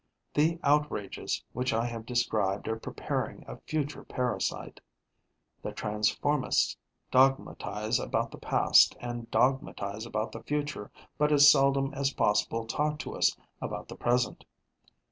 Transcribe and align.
The 0.33 0.59
outrages 0.63 1.43
which 1.53 1.73
I 1.73 1.85
have 1.85 2.07
described 2.07 2.67
are 2.67 2.75
preparing 2.79 3.45
a 3.47 3.57
future 3.67 4.03
parasite. 4.03 4.81
The 5.61 5.73
transformists 5.73 6.75
dogmatize 7.11 7.99
about 7.99 8.31
the 8.31 8.39
past 8.39 8.97
and 8.99 9.29
dogmatize 9.29 10.07
about 10.07 10.31
the 10.31 10.41
future, 10.41 10.89
but 11.19 11.31
as 11.31 11.51
seldom 11.51 11.93
as 11.93 12.13
possible 12.13 12.65
talk 12.65 12.97
to 12.97 13.13
us 13.15 13.37
about 13.61 13.89
the 13.89 13.95
present. 13.95 14.43